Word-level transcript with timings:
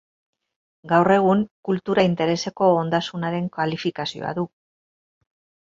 Gaur 0.91 1.13
egun 1.15 1.43
kultura-intereseko 1.69 2.71
ondasunaren 2.79 3.53
kalifikazioa 3.61 4.35
du. 4.43 4.49